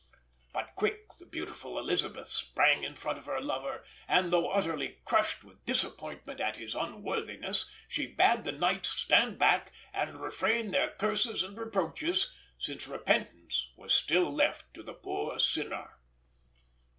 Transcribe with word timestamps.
But 0.51 0.73
quick 0.75 1.09
the 1.19 1.27
beautiful 1.27 1.77
Elisabeth 1.77 2.27
sprang 2.29 2.83
in 2.83 2.95
front 2.95 3.19
of 3.19 3.27
her 3.27 3.39
lover; 3.39 3.83
and, 4.07 4.33
though 4.33 4.49
utterly 4.49 4.99
crushed 5.05 5.43
with 5.43 5.63
disappointment 5.63 6.39
at 6.39 6.57
his 6.57 6.73
unworthiness, 6.73 7.69
she 7.87 8.07
bade 8.07 8.43
the 8.43 8.51
knights 8.51 8.89
stand 8.89 9.37
back 9.37 9.69
and 9.93 10.19
refrain 10.19 10.71
their 10.71 10.89
curses 10.89 11.43
and 11.43 11.55
reproaches, 11.55 12.33
since 12.57 12.87
repentance 12.87 13.69
was 13.77 13.93
still 13.93 14.33
left 14.33 14.73
to 14.73 14.81
the 14.81 14.95
poor 14.95 15.37
sinner. 15.37 15.99